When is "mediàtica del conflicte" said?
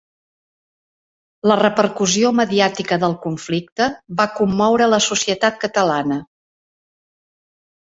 2.39-3.91